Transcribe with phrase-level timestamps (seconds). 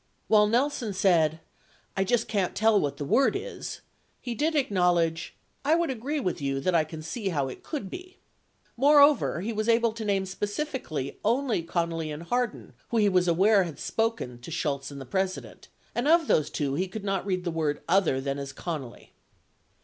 [0.27, 1.41] While Nelson said
[1.95, 3.81] "I just can't tell what the word is,"
[4.19, 7.87] he did acknowledge: "I would agree with you that I can see how it could
[7.87, 8.17] be.
[8.77, 12.97] 46 Moreover, he v T as able to name specifically only Connally and Hardin who
[12.97, 16.87] he was aware had spoken to Shultz and the President, and, of those two, he
[16.87, 19.09] could not read the word other than as Connally.